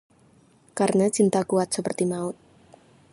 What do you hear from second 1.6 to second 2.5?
seperti maut.